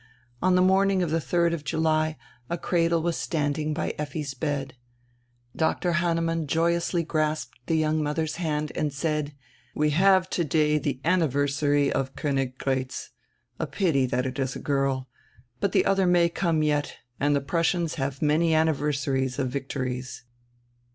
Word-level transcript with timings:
On 0.41 0.55
die 0.55 0.63
morning 0.63 1.03
of 1.03 1.11
die 1.11 1.17
3d 1.17 1.53
of 1.53 1.63
July 1.63 2.17
a 2.49 2.57
cradle 2.57 3.03
was 3.03 3.15
standing 3.15 3.71
by 3.71 3.93
Effi's 3.99 4.33
bed. 4.33 4.73
Dr. 5.55 5.91
Hannemann 5.91 6.47
joyously 6.47 7.03
grasped 7.03 7.59
die 7.67 7.75
young 7.75 8.01
mother's 8.01 8.37
hand 8.37 8.71
and 8.73 8.91
said: 8.91 9.35
"We 9.75 9.91
have 9.91 10.27
today 10.27 10.79
die 10.79 10.97
anniversary 11.05 11.93
of 11.93 12.15
Koniggratz; 12.15 13.09
a 13.59 13.67
pity, 13.67 14.07
diat 14.07 14.25
it 14.25 14.39
is 14.39 14.55
a 14.55 14.59
girl. 14.59 15.07
But 15.59 15.71
die 15.71 15.83
odier 15.83 16.09
may 16.09 16.29
come 16.29 16.63
yet, 16.63 16.95
and 17.19 17.35
die 17.35 17.41
Prussians 17.41 17.97
have 18.01 18.23
many 18.23 18.55
anniversaries 18.55 19.37
of 19.37 19.49
victories." 19.49 20.23